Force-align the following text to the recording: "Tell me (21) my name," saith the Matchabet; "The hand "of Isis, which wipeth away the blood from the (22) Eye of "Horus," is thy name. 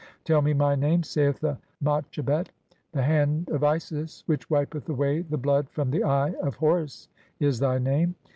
"Tell 0.23 0.41
me 0.41 0.53
(21) 0.53 0.57
my 0.81 0.87
name," 0.87 1.03
saith 1.03 1.39
the 1.41 1.59
Matchabet; 1.79 2.49
"The 2.91 3.03
hand 3.03 3.49
"of 3.49 3.63
Isis, 3.63 4.23
which 4.25 4.49
wipeth 4.49 4.89
away 4.89 5.21
the 5.21 5.37
blood 5.37 5.69
from 5.69 5.91
the 5.91 5.99
(22) 5.99 6.09
Eye 6.09 6.33
of 6.47 6.55
"Horus," 6.55 7.07
is 7.39 7.59
thy 7.59 7.77
name. 7.77 8.15